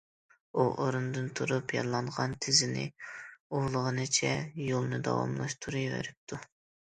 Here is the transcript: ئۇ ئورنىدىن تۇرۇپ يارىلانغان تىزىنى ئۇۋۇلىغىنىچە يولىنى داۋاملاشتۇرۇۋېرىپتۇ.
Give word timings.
ئۇ 0.59 0.63
ئورنىدىن 0.83 1.27
تۇرۇپ 1.39 1.73
يارىلانغان 1.77 2.33
تىزىنى 2.45 2.85
ئۇۋۇلىغىنىچە 2.95 4.33
يولىنى 4.69 5.01
داۋاملاشتۇرۇۋېرىپتۇ. 5.09 6.41